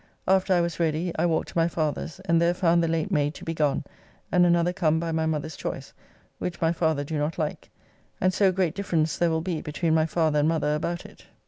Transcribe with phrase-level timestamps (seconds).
[0.27, 3.35] After I was ready I walked to my father's and there found the late maid
[3.35, 3.83] to be gone
[4.31, 5.93] and another come by my mother's choice,
[6.39, 7.69] which my father do not like,
[8.19, 11.27] and so great difference there will be between my father and mother about it.